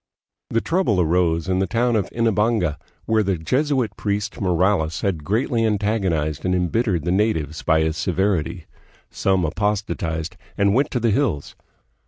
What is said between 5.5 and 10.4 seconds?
antag onized and imbittered the natives by his severity. Some apostasized,